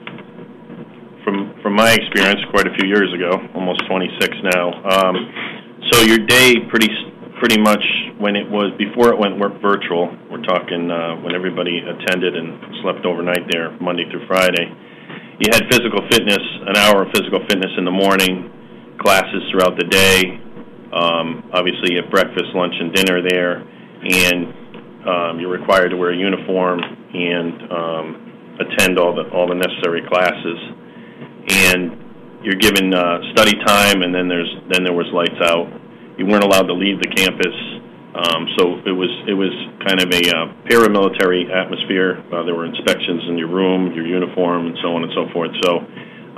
from 1.25 1.59
from 1.61 1.75
my 1.75 1.93
experience, 1.93 2.41
quite 2.50 2.69
a 2.69 2.75
few 2.79 2.87
years 2.87 3.12
ago, 3.12 3.43
almost 3.55 3.83
26 3.88 4.37
now. 4.55 4.71
Um, 4.85 5.17
so 5.91 6.03
your 6.03 6.19
day 6.19 6.55
pretty 6.71 6.88
pretty 7.41 7.61
much 7.61 7.85
when 8.19 8.37
it 8.37 8.49
was 8.49 8.73
before 8.79 9.11
it 9.11 9.19
went 9.19 9.37
virtual. 9.61 10.17
We're 10.31 10.47
talking 10.47 10.91
uh, 10.91 11.17
when 11.21 11.35
everybody 11.35 11.83
attended 11.83 12.37
and 12.37 12.62
slept 12.81 13.05
overnight 13.05 13.50
there, 13.50 13.76
Monday 13.81 14.09
through 14.09 14.26
Friday. 14.29 14.71
You 15.41 15.50
had 15.50 15.67
physical 15.71 16.00
fitness, 16.11 16.43
an 16.67 16.76
hour 16.76 17.03
of 17.03 17.09
physical 17.11 17.41
fitness 17.49 17.73
in 17.79 17.85
the 17.85 17.91
morning, 17.91 18.97
classes 19.03 19.43
throughout 19.50 19.75
the 19.75 19.87
day. 19.91 20.38
Um, 20.95 21.50
obviously, 21.53 21.95
you 21.95 22.03
have 22.03 22.11
breakfast, 22.11 22.55
lunch, 22.55 22.75
and 22.79 22.95
dinner 22.95 23.19
there, 23.19 23.59
and 23.59 24.41
um, 25.03 25.33
you're 25.41 25.50
required 25.50 25.91
to 25.91 25.97
wear 25.97 26.12
a 26.12 26.17
uniform 26.17 26.79
and 26.79 27.55
um, 27.73 28.07
attend 28.62 28.99
all 28.99 29.14
the 29.14 29.26
all 29.35 29.50
the 29.50 29.59
necessary 29.59 30.07
classes. 30.07 30.59
And 31.50 32.45
you're 32.47 32.61
given 32.61 32.95
uh, 32.95 33.19
study 33.35 33.59
time, 33.67 34.03
and 34.03 34.14
then 34.14 34.29
there's 34.29 34.50
then 34.71 34.85
there 34.85 34.95
was 34.95 35.11
lights 35.11 35.43
out 35.43 35.67
you 36.19 36.26
weren't 36.26 36.45
allowed 36.45 36.71
to 36.71 36.75
leave 36.75 37.00
the 37.03 37.11
campus. 37.11 37.57
Um, 38.14 38.47
so 38.54 38.78
it 38.87 38.94
was 38.94 39.11
it 39.26 39.35
was 39.35 39.50
kind 39.83 39.99
of 39.99 40.06
a 40.06 40.23
uh, 40.30 40.47
paramilitary 40.71 41.50
atmosphere. 41.50 42.23
Uh, 42.30 42.47
there 42.47 42.54
were 42.54 42.64
inspections 42.64 43.26
in 43.26 43.35
your 43.37 43.50
room, 43.50 43.90
your 43.90 44.06
uniform, 44.06 44.71
and 44.71 44.78
so 44.83 44.94
on 44.94 45.02
and 45.02 45.12
so 45.18 45.26
forth. 45.35 45.50
So 45.66 45.83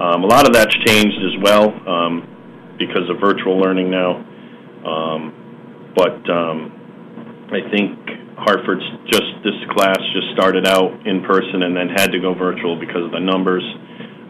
um, 0.00 0.24
a 0.24 0.28
lot 0.28 0.48
of 0.48 0.56
that's 0.56 0.72
changed 0.88 1.20
as 1.20 1.36
well 1.44 1.68
um, 1.84 2.74
because 2.80 3.04
of 3.12 3.20
virtual 3.20 3.60
learning 3.60 3.92
now. 3.92 4.24
Um, 4.88 5.92
but 5.92 6.16
um, 6.32 6.72
I 7.52 7.60
think 7.68 7.92
Hartford's 8.40 8.84
just 9.12 9.28
this 9.44 9.60
class 9.76 10.00
just 10.16 10.32
started 10.32 10.64
out 10.64 10.96
in 11.04 11.28
person 11.28 11.60
and 11.60 11.76
then 11.76 11.92
had 11.92 12.08
to 12.12 12.20
go 12.20 12.32
virtual 12.32 12.80
because 12.80 13.04
of 13.04 13.12
the 13.12 13.20
numbers. 13.20 13.64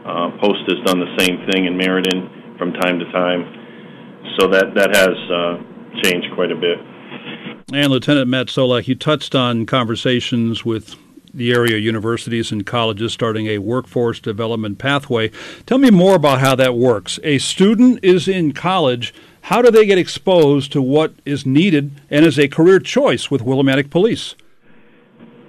Uh, 0.02 0.34
Post 0.42 0.66
has 0.66 0.82
done 0.82 0.98
the 0.98 1.14
same 1.22 1.46
thing 1.46 1.66
in 1.66 1.78
Meriden 1.78 2.58
from 2.58 2.74
time 2.74 2.98
to 2.98 3.06
time 3.14 3.42
so 4.38 4.50
that 4.50 4.74
that 4.74 4.90
has 4.94 5.14
uh, 5.30 5.54
changed 6.02 6.26
quite 6.34 6.50
a 6.50 6.58
bit. 6.58 6.95
And 7.72 7.90
Lieutenant 7.90 8.28
Matt 8.28 8.46
Solak, 8.46 8.86
you 8.86 8.94
touched 8.94 9.34
on 9.34 9.66
conversations 9.66 10.64
with 10.64 10.94
the 11.34 11.52
area 11.52 11.76
universities 11.76 12.52
and 12.52 12.64
colleges 12.64 13.12
starting 13.12 13.48
a 13.48 13.58
workforce 13.58 14.20
development 14.20 14.78
pathway. 14.78 15.32
Tell 15.66 15.78
me 15.78 15.90
more 15.90 16.14
about 16.14 16.38
how 16.38 16.54
that 16.54 16.76
works. 16.76 17.18
A 17.24 17.38
student 17.38 17.98
is 18.04 18.28
in 18.28 18.52
college. 18.52 19.12
How 19.40 19.62
do 19.62 19.72
they 19.72 19.84
get 19.84 19.98
exposed 19.98 20.70
to 20.72 20.80
what 20.80 21.14
is 21.24 21.44
needed 21.44 21.90
and 22.08 22.24
is 22.24 22.38
a 22.38 22.46
career 22.46 22.78
choice 22.78 23.32
with 23.32 23.42
Willimantic 23.42 23.90
Police? 23.90 24.36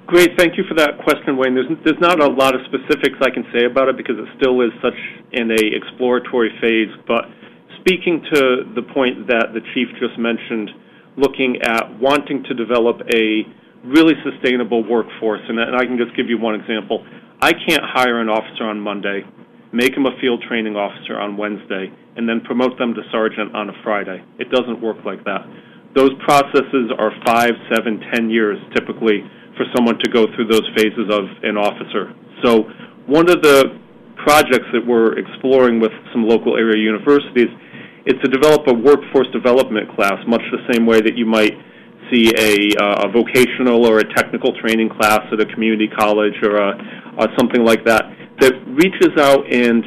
Great, 0.08 0.32
thank 0.40 0.58
you 0.58 0.64
for 0.64 0.74
that 0.74 0.98
question, 1.04 1.38
Wayne. 1.38 1.54
There's, 1.54 1.70
there's 1.86 2.02
not 2.02 2.20
a 2.20 2.28
lot 2.28 2.56
of 2.56 2.62
specifics 2.66 3.18
I 3.22 3.30
can 3.30 3.46
say 3.54 3.66
about 3.66 3.90
it 3.90 3.96
because 3.96 4.18
it 4.18 4.26
still 4.38 4.62
is 4.62 4.72
such 4.82 4.98
in 5.34 5.52
a 5.52 5.62
exploratory 5.62 6.50
phase. 6.60 6.90
But 7.08 7.26
speaking 7.80 8.26
to 8.34 8.74
the 8.74 8.82
point 8.82 9.28
that 9.28 9.54
the 9.54 9.62
chief 9.76 9.90
just 10.00 10.18
mentioned, 10.18 10.72
looking 11.18 11.58
at 11.62 12.00
wanting 12.00 12.44
to 12.44 12.54
develop 12.54 13.02
a 13.14 13.44
really 13.84 14.14
sustainable 14.24 14.88
workforce, 14.88 15.42
and, 15.50 15.60
I 15.60 15.86
can 15.86 15.98
just 15.98 16.16
give 16.16 16.30
you 16.30 16.38
one 16.38 16.56
example. 16.56 17.06
I 17.42 17.54
can't 17.54 17.84
hire 17.84 18.22
an 18.22 18.30
officer 18.30 18.64
on 18.64 18.80
Monday, 18.80 19.26
make 19.74 19.94
him 19.94 20.06
a 20.06 20.14
field 20.22 20.44
training 20.48 20.76
officer 20.76 21.20
on 21.20 21.38
Wednesday, 21.38 21.92
and 22.16 22.28
then 22.30 22.42
promote 22.42 22.78
them 22.78 22.94
to 22.94 23.02
sergeant 23.12 23.56
on 23.56 23.70
a 23.70 23.74
Friday. 23.84 24.24
It 24.40 24.50
doesn't 24.50 24.82
work 24.82 24.98
like 25.06 25.24
that. 25.26 25.46
Those 25.96 26.12
processes 26.26 26.92
are 26.98 27.12
five, 27.26 27.54
seven, 27.74 28.00
ten 28.14 28.30
years 28.30 28.58
typically 28.76 29.22
for 29.58 29.66
someone 29.76 29.98
to 30.00 30.10
go 30.12 30.26
through 30.36 30.48
those 30.48 30.68
phases 30.76 31.10
of 31.10 31.26
an 31.42 31.58
officer. 31.58 32.14
So 32.44 32.70
one 33.08 33.30
of 33.30 33.42
the 33.42 33.80
projects 34.22 34.68
that 34.74 34.86
we're 34.86 35.18
exploring 35.18 35.80
with 35.80 35.92
some 36.12 36.28
local 36.28 36.58
area 36.58 36.78
universities 36.78 37.50
is 38.08 38.16
to 38.24 38.28
develop 38.32 38.66
a 38.68 38.74
workforce 38.74 39.28
development 39.34 39.94
class, 39.96 40.16
much 40.28 40.42
the 40.52 40.64
same 40.74 40.86
way 40.86 41.02
that 41.02 41.18
you 41.18 41.26
might 41.26 41.54
see 42.10 42.32
a, 42.40 42.72
uh, 42.80 43.08
a 43.08 43.12
vocational 43.12 43.86
or 43.86 44.00
a 44.00 44.08
technical 44.16 44.56
training 44.64 44.90
class 44.90 45.20
at 45.32 45.40
a 45.42 45.46
community 45.54 45.88
college 46.00 46.36
or, 46.42 46.56
a, 46.56 46.72
or 47.20 47.28
something 47.38 47.66
like 47.66 47.84
that, 47.84 48.08
that 48.40 48.54
reaches 48.68 49.12
out 49.20 49.44
and 49.52 49.84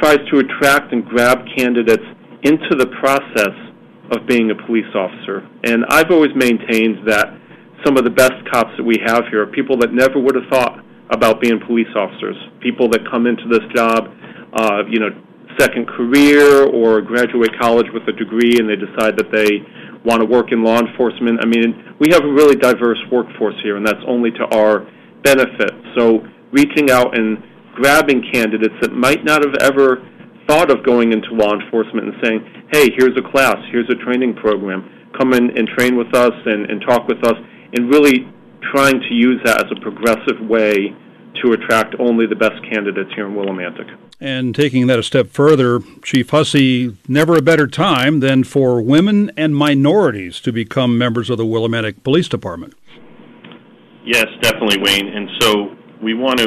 tries 0.00 0.18
to 0.30 0.44
attract 0.44 0.92
and 0.92 1.06
grab 1.06 1.38
candidates 1.56 2.04
into 2.42 2.76
the 2.76 2.86
process 3.00 3.56
of 4.12 4.26
being 4.28 4.50
a 4.50 4.66
police 4.66 4.92
officer. 4.94 5.48
And 5.64 5.84
I've 5.88 6.10
always 6.10 6.32
maintained 6.36 7.08
that 7.08 7.32
some 7.84 7.96
of 7.96 8.04
the 8.04 8.10
best 8.10 8.36
cops 8.52 8.76
that 8.76 8.84
we 8.84 9.00
have 9.06 9.24
here 9.30 9.42
are 9.42 9.46
people 9.46 9.78
that 9.78 9.92
never 9.92 10.20
would 10.20 10.34
have 10.34 10.48
thought 10.50 10.84
about 11.10 11.40
being 11.40 11.60
police 11.66 11.88
officers, 11.96 12.36
people 12.60 12.88
that 12.90 13.00
come 13.10 13.26
into 13.26 13.48
this 13.48 13.64
job, 13.74 14.08
uh, 14.52 14.82
you 14.88 15.00
know, 15.00 15.10
second 15.58 15.86
career 15.88 16.64
or 16.64 17.00
graduate 17.00 17.50
college 17.60 17.86
with 17.92 18.02
a 18.08 18.12
degree 18.12 18.58
and 18.58 18.68
they 18.68 18.76
decide 18.76 19.16
that 19.16 19.30
they 19.30 19.62
want 20.04 20.20
to 20.20 20.26
work 20.26 20.52
in 20.52 20.62
law 20.62 20.78
enforcement. 20.78 21.40
I 21.42 21.46
mean, 21.46 21.96
we 21.98 22.08
have 22.12 22.24
a 22.24 22.32
really 22.32 22.56
diverse 22.56 23.00
workforce 23.10 23.56
here, 23.62 23.76
and 23.76 23.86
that's 23.86 24.02
only 24.06 24.30
to 24.32 24.44
our 24.54 24.86
benefit. 25.22 25.72
So, 25.96 26.26
reaching 26.52 26.90
out 26.90 27.18
and 27.18 27.42
grabbing 27.74 28.22
candidates 28.32 28.74
that 28.80 28.92
might 28.92 29.24
not 29.24 29.42
have 29.44 29.56
ever 29.60 30.06
thought 30.46 30.70
of 30.70 30.84
going 30.84 31.12
into 31.12 31.32
law 31.32 31.52
enforcement 31.54 32.06
and 32.06 32.14
saying, 32.22 32.66
hey, 32.72 32.90
here's 32.96 33.16
a 33.16 33.30
class, 33.32 33.56
here's 33.72 33.88
a 33.88 33.96
training 34.04 34.34
program, 34.34 35.10
come 35.18 35.32
in 35.32 35.56
and 35.56 35.66
train 35.68 35.96
with 35.96 36.14
us 36.14 36.34
and, 36.46 36.70
and 36.70 36.82
talk 36.86 37.08
with 37.08 37.24
us, 37.24 37.36
and 37.72 37.90
really 37.90 38.28
trying 38.72 39.00
to 39.00 39.14
use 39.14 39.40
that 39.44 39.64
as 39.64 39.72
a 39.72 39.80
progressive 39.80 40.38
way 40.46 40.94
to 41.42 41.52
attract 41.52 41.96
only 41.98 42.26
the 42.26 42.36
best 42.36 42.62
candidates 42.70 43.10
here 43.16 43.26
in 43.26 43.34
Willimantic. 43.34 43.88
And 44.20 44.54
taking 44.54 44.86
that 44.86 44.98
a 44.98 45.02
step 45.02 45.28
further, 45.28 45.80
Chief 46.02 46.30
Hussey, 46.30 46.96
never 47.08 47.36
a 47.36 47.42
better 47.42 47.66
time 47.66 48.20
than 48.20 48.44
for 48.44 48.80
women 48.80 49.30
and 49.36 49.56
minorities 49.56 50.40
to 50.40 50.52
become 50.52 50.96
members 50.96 51.28
of 51.28 51.36
the 51.36 51.44
Willimantic 51.44 52.02
Police 52.04 52.28
Department. 52.28 52.74
Yes, 54.04 54.26
definitely, 54.40 54.78
Wayne. 54.80 55.08
And 55.08 55.28
so 55.40 55.76
we 56.02 56.14
want 56.14 56.38
to 56.38 56.46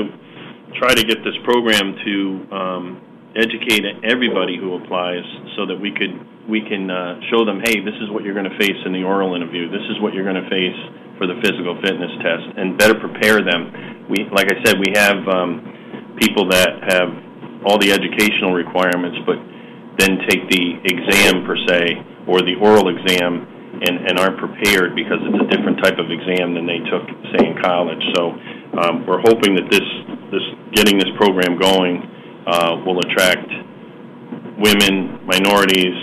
try 0.79 0.93
to 0.93 1.03
get 1.03 1.17
this 1.25 1.35
program 1.43 1.95
to 2.05 2.55
um, 2.55 3.01
educate 3.35 3.83
everybody 4.03 4.57
who 4.57 4.75
applies, 4.75 5.25
so 5.57 5.65
that 5.65 5.75
we 5.75 5.91
could 5.91 6.13
we 6.47 6.61
can 6.61 6.89
uh, 6.89 7.19
show 7.29 7.43
them, 7.43 7.59
hey, 7.65 7.83
this 7.83 7.95
is 7.99 8.09
what 8.09 8.23
you're 8.23 8.33
going 8.33 8.49
to 8.49 8.57
face 8.57 8.79
in 8.85 8.93
the 8.93 9.03
oral 9.03 9.35
interview. 9.35 9.69
This 9.69 9.83
is 9.91 9.99
what 9.99 10.13
you're 10.13 10.23
going 10.23 10.41
to 10.41 10.49
face 10.49 10.79
for 11.17 11.27
the 11.27 11.35
physical 11.43 11.75
fitness 11.83 12.11
test, 12.23 12.57
and 12.57 12.77
better 12.77 12.95
prepare 12.95 13.43
them. 13.43 14.07
We, 14.07 14.23
like 14.31 14.47
I 14.47 14.63
said, 14.63 14.79
we 14.79 14.93
have 14.95 15.27
um, 15.27 16.15
people 16.21 16.47
that 16.49 16.71
have 16.87 17.26
all 17.67 17.77
the 17.77 17.91
educational 17.91 18.55
requirements, 18.55 19.19
but 19.27 19.35
then 19.99 20.23
take 20.31 20.47
the 20.47 20.79
exam 20.87 21.43
per 21.43 21.59
se 21.67 21.99
or 22.23 22.39
the 22.39 22.55
oral 22.63 22.87
exam 22.87 23.43
and, 23.83 24.07
and 24.07 24.15
aren't 24.17 24.39
prepared 24.39 24.95
because 24.95 25.19
it's 25.21 25.41
a 25.43 25.49
different 25.51 25.83
type 25.83 25.99
of 25.99 26.07
exam 26.07 26.55
than 26.55 26.65
they 26.65 26.79
took, 26.87 27.03
say, 27.35 27.43
in 27.43 27.59
college. 27.59 28.01
So 28.15 28.31
um, 28.79 29.03
we're 29.05 29.21
hoping 29.21 29.53
that 29.59 29.67
this, 29.69 29.85
this 30.31 30.45
getting 30.73 30.97
this 30.97 31.11
program 31.19 31.59
going 31.59 32.01
uh, 32.47 32.79
will 32.87 33.03
attract 33.03 33.51
women, 34.57 35.19
minorities, 35.27 35.97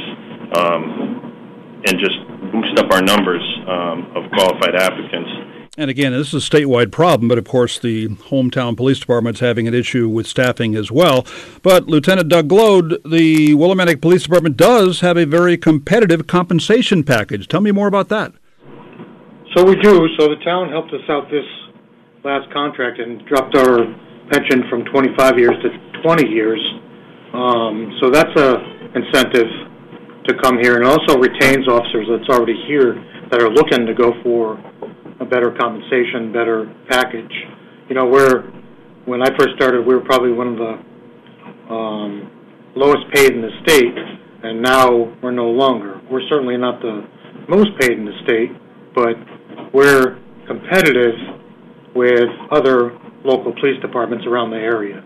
um, 0.54 1.80
and 1.88 1.94
just 1.96 2.18
boost 2.52 2.76
up 2.78 2.92
our 2.92 3.02
numbers 3.02 3.42
um, 3.66 4.12
of 4.14 4.28
qualified 4.36 4.76
applicants. 4.76 5.53
And 5.76 5.90
again, 5.90 6.12
this 6.12 6.32
is 6.32 6.46
a 6.46 6.50
statewide 6.50 6.92
problem, 6.92 7.28
but 7.28 7.36
of 7.36 7.46
course, 7.46 7.80
the 7.80 8.06
hometown 8.06 8.76
police 8.76 9.00
department 9.00 9.38
is 9.38 9.40
having 9.40 9.66
an 9.66 9.74
issue 9.74 10.08
with 10.08 10.24
staffing 10.24 10.76
as 10.76 10.92
well. 10.92 11.26
But 11.62 11.88
Lieutenant 11.88 12.28
Doug 12.28 12.46
Glode, 12.46 13.00
the 13.04 13.54
Willimantic 13.54 14.00
Police 14.00 14.22
Department 14.22 14.56
does 14.56 15.00
have 15.00 15.16
a 15.16 15.26
very 15.26 15.56
competitive 15.56 16.28
compensation 16.28 17.02
package. 17.02 17.48
Tell 17.48 17.60
me 17.60 17.72
more 17.72 17.88
about 17.88 18.08
that. 18.10 18.34
So 19.56 19.64
we 19.64 19.74
do. 19.74 20.06
So 20.16 20.28
the 20.28 20.40
town 20.44 20.68
helped 20.68 20.92
us 20.92 21.02
out 21.08 21.28
this 21.28 21.46
last 22.22 22.52
contract 22.52 23.00
and 23.00 23.26
dropped 23.26 23.56
our 23.56 23.78
pension 24.30 24.62
from 24.70 24.84
25 24.84 25.38
years 25.40 25.54
to 25.62 26.02
20 26.02 26.28
years. 26.28 26.60
Um, 27.32 27.98
so 28.00 28.10
that's 28.10 28.34
a 28.38 28.62
incentive 28.94 29.50
to 30.28 30.34
come 30.40 30.58
here, 30.62 30.76
and 30.76 30.84
also 30.86 31.18
retains 31.18 31.66
officers 31.66 32.06
that's 32.08 32.28
already 32.30 32.54
here 32.66 32.94
that 33.30 33.42
are 33.42 33.50
looking 33.50 33.86
to 33.86 33.94
go 33.94 34.12
for 34.22 34.56
a 35.20 35.24
better 35.24 35.54
compensation, 35.58 36.32
better 36.32 36.74
package. 36.88 37.32
You 37.88 37.94
know, 37.94 38.06
we're 38.06 38.50
when 39.04 39.22
I 39.22 39.28
first 39.38 39.54
started, 39.56 39.86
we 39.86 39.94
were 39.94 40.04
probably 40.04 40.32
one 40.32 40.48
of 40.48 40.56
the 40.56 41.72
um, 41.72 42.30
lowest 42.74 43.04
paid 43.12 43.32
in 43.32 43.42
the 43.42 43.50
state, 43.62 43.94
and 44.42 44.62
now 44.62 45.14
we're 45.22 45.30
no 45.30 45.50
longer. 45.50 46.00
We're 46.10 46.26
certainly 46.28 46.56
not 46.56 46.80
the 46.80 47.06
most 47.48 47.70
paid 47.80 47.92
in 47.92 48.04
the 48.04 48.16
state, 48.24 48.50
but 48.94 49.16
we're 49.74 50.18
competitive 50.46 51.14
with 51.94 52.28
other 52.50 52.98
local 53.24 53.52
police 53.60 53.80
departments 53.80 54.26
around 54.26 54.50
the 54.50 54.56
area. 54.56 55.04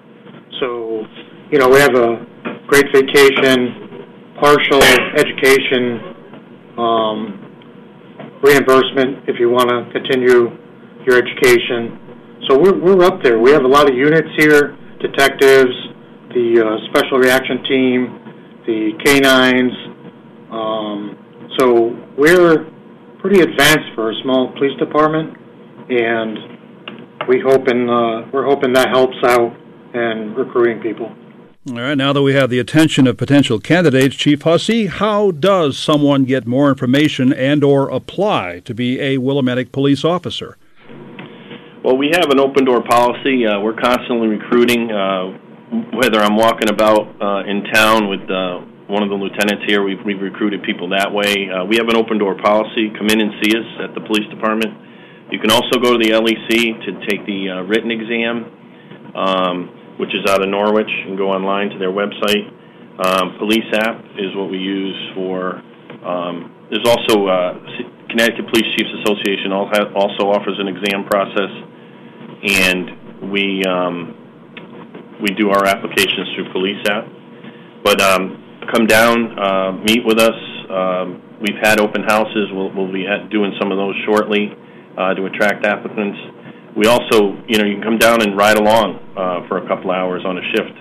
So, 0.60 1.02
you 1.50 1.58
know, 1.58 1.68
we 1.68 1.78
have 1.78 1.94
a 1.94 2.26
great 2.66 2.86
vacation, 2.92 4.34
partial 4.40 4.82
education 5.16 6.14
um, 6.78 7.47
reimbursement 8.42 9.28
if 9.28 9.38
you 9.38 9.50
want 9.50 9.68
to 9.70 9.86
continue 9.92 10.54
your 11.06 11.16
education. 11.16 11.98
So 12.48 12.58
we're, 12.58 12.78
we're 12.78 13.04
up 13.04 13.22
there. 13.22 13.38
We 13.38 13.50
have 13.50 13.64
a 13.64 13.68
lot 13.68 13.90
of 13.90 13.96
units 13.96 14.28
here, 14.36 14.76
detectives, 15.00 15.74
the 16.34 16.60
uh, 16.60 16.90
special 16.90 17.18
reaction 17.18 17.64
team, 17.64 17.98
the 18.66 18.92
canines. 19.04 19.72
Um, 20.50 21.52
so 21.58 21.96
we're 22.16 22.70
pretty 23.20 23.40
advanced 23.40 23.90
for 23.94 24.10
a 24.10 24.14
small 24.22 24.52
police 24.56 24.78
department, 24.78 25.36
and 25.90 26.38
we 27.28 27.42
hoping 27.44 27.88
uh, 27.88 28.30
we're 28.32 28.46
hoping 28.46 28.72
that 28.74 28.88
helps 28.88 29.16
out 29.24 29.52
in 29.94 30.34
recruiting 30.36 30.80
people. 30.80 31.14
All 31.68 31.74
right, 31.74 31.98
now 31.98 32.14
that 32.14 32.22
we 32.22 32.32
have 32.32 32.48
the 32.48 32.60
attention 32.60 33.06
of 33.06 33.18
potential 33.18 33.58
candidates, 33.58 34.16
Chief 34.16 34.40
Hussey, 34.40 34.86
how 34.86 35.32
does 35.32 35.76
someone 35.76 36.24
get 36.24 36.46
more 36.46 36.70
information 36.70 37.30
and 37.30 37.62
or 37.62 37.90
apply 37.90 38.60
to 38.64 38.72
be 38.72 38.98
a 38.98 39.18
Willimantic 39.18 39.70
police 39.70 40.02
officer? 40.02 40.56
Well, 41.84 41.98
we 41.98 42.08
have 42.14 42.30
an 42.30 42.40
open 42.40 42.64
door 42.64 42.82
policy. 42.82 43.44
Uh, 43.44 43.60
we're 43.60 43.76
constantly 43.76 44.28
recruiting. 44.28 44.90
Uh, 44.90 45.36
whether 45.92 46.20
I'm 46.20 46.36
walking 46.36 46.70
about 46.70 47.04
uh, 47.20 47.44
in 47.44 47.64
town 47.64 48.08
with 48.08 48.24
uh, 48.30 48.64
one 48.88 49.02
of 49.02 49.10
the 49.10 49.16
lieutenants 49.16 49.64
here, 49.66 49.82
we've, 49.82 50.02
we've 50.06 50.22
recruited 50.22 50.62
people 50.62 50.88
that 50.96 51.12
way. 51.12 51.50
Uh, 51.50 51.66
we 51.66 51.76
have 51.76 51.88
an 51.88 51.96
open 51.96 52.16
door 52.16 52.34
policy. 52.40 52.88
Come 52.96 53.08
in 53.08 53.20
and 53.20 53.32
see 53.44 53.52
us 53.52 53.66
at 53.84 53.94
the 53.94 54.00
police 54.00 54.26
department. 54.30 54.72
You 55.30 55.38
can 55.38 55.50
also 55.50 55.78
go 55.82 55.92
to 55.92 55.98
the 55.98 56.16
LEC 56.16 56.80
to 56.86 57.06
take 57.06 57.26
the 57.26 57.50
uh, 57.50 57.62
written 57.64 57.90
exam. 57.90 58.56
Um, 59.14 59.77
which 59.98 60.14
is 60.14 60.24
out 60.30 60.42
of 60.42 60.48
Norwich, 60.48 60.90
and 61.06 61.18
go 61.18 61.30
online 61.30 61.70
to 61.70 61.78
their 61.78 61.92
website. 61.92 62.46
Um, 62.98 63.38
Police 63.38 63.70
app 63.74 64.02
is 64.18 64.34
what 64.34 64.50
we 64.50 64.58
use 64.58 64.98
for. 65.14 65.62
Um, 66.02 66.54
there's 66.70 66.86
also 66.86 67.26
uh, 67.26 67.54
Connecticut 68.10 68.46
Police 68.50 68.66
Chiefs 68.76 68.90
Association 69.04 69.52
also 69.52 70.30
offers 70.30 70.58
an 70.58 70.68
exam 70.68 71.04
process, 71.04 71.52
and 72.42 73.30
we 73.30 73.62
um, 73.66 74.14
we 75.20 75.34
do 75.34 75.50
our 75.50 75.66
applications 75.66 76.28
through 76.34 76.52
Police 76.52 76.82
app. 76.88 77.04
But 77.82 78.00
um, 78.00 78.64
come 78.72 78.86
down, 78.86 79.38
uh, 79.38 79.72
meet 79.82 80.04
with 80.04 80.18
us. 80.18 80.38
Um, 80.70 81.38
we've 81.40 81.58
had 81.60 81.80
open 81.80 82.02
houses. 82.02 82.50
We'll, 82.52 82.70
we'll 82.74 82.92
be 82.92 83.06
doing 83.30 83.54
some 83.60 83.72
of 83.72 83.78
those 83.78 83.94
shortly 84.06 84.52
uh, 84.96 85.14
to 85.14 85.26
attract 85.26 85.64
applicants 85.64 86.18
we 86.78 86.86
also, 86.86 87.34
you 87.48 87.58
know, 87.58 87.64
you 87.64 87.74
can 87.74 87.82
come 87.82 87.98
down 87.98 88.22
and 88.22 88.36
ride 88.36 88.56
along 88.56 89.02
uh, 89.16 89.48
for 89.48 89.58
a 89.58 89.66
couple 89.66 89.90
hours 89.90 90.22
on 90.24 90.38
a 90.38 90.42
shift 90.54 90.78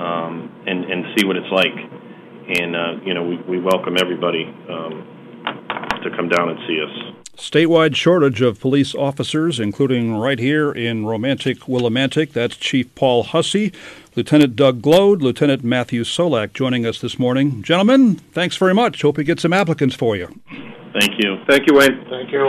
um, 0.00 0.50
and 0.66 0.84
and 0.84 1.04
see 1.14 1.26
what 1.26 1.36
it's 1.36 1.52
like. 1.52 1.76
And 2.48 2.74
uh, 2.74 3.04
you 3.04 3.12
know, 3.12 3.22
we, 3.22 3.36
we 3.46 3.60
welcome 3.60 3.96
everybody 4.00 4.44
um, 4.70 5.04
to 6.02 6.10
come 6.16 6.30
down 6.30 6.48
and 6.48 6.58
see 6.66 6.80
us. 6.80 7.14
Statewide 7.36 7.94
shortage 7.96 8.40
of 8.40 8.60
police 8.60 8.94
officers, 8.94 9.60
including 9.60 10.16
right 10.16 10.38
here 10.38 10.72
in 10.72 11.04
romantic 11.04 11.60
Willimantic. 11.60 12.32
That's 12.32 12.56
Chief 12.56 12.94
Paul 12.94 13.24
Hussey, 13.24 13.72
Lieutenant 14.14 14.56
Doug 14.56 14.80
Glode, 14.80 15.20
Lieutenant 15.20 15.62
Matthew 15.64 16.04
Solak 16.04 16.54
joining 16.54 16.86
us 16.86 17.00
this 17.00 17.18
morning. 17.18 17.62
Gentlemen, 17.62 18.14
thanks 18.32 18.56
very 18.56 18.72
much. 18.72 19.02
Hope 19.02 19.18
we 19.18 19.24
get 19.24 19.40
some 19.40 19.52
applicants 19.52 19.96
for 19.96 20.16
you. 20.16 20.28
Thank 20.98 21.18
you. 21.18 21.36
Thank 21.48 21.66
you, 21.66 21.76
Wayne. 21.76 22.06
Thank 22.08 22.32
you. 22.32 22.48